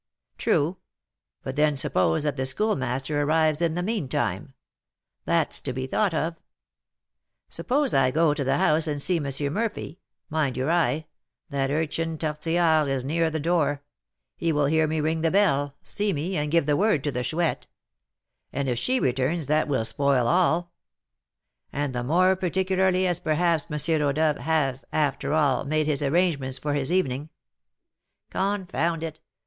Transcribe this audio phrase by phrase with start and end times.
[0.39, 0.77] True;
[1.43, 4.55] but then suppose that the Schoolmaster arrives in the meantime,
[5.25, 6.37] that's to be thought of.
[7.49, 9.53] Suppose I go to the house and see M.
[9.53, 11.05] Murphy, mind your eye!
[11.49, 13.83] that urchin Tortillard is near the door;
[14.35, 17.21] he will hear me ring the bell, see me, and give the word to the
[17.23, 17.67] Chouette;
[18.51, 20.71] and if she returns, that will spoil all;
[21.71, 24.01] and the more particularly as perhaps M.
[24.01, 27.29] Rodolph has, after all, made his arrangements for this evening.'
[28.31, 29.21] Confound it!